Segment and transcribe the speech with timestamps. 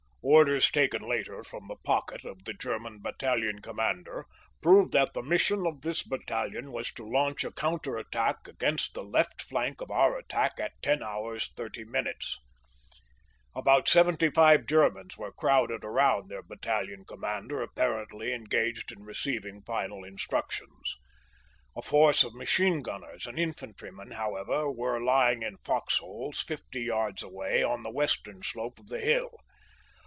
[0.23, 4.27] Orders taken later from the pocket of the German battalion commander
[4.61, 9.03] proved that the mission of this battalion was to launch a counter attack against the
[9.03, 12.39] left flank x)f our attack at 10 hours 30 minutes.
[13.55, 20.03] About seventy five Germans were crowded around their battalion commander, apparently engaged in receiving final
[20.03, 20.97] instruc tions.
[21.75, 26.83] A force of machine gunners and infantrymen, how ever, were lying in fox holes fifty
[26.83, 29.35] yards away on the west ern slope of the hill.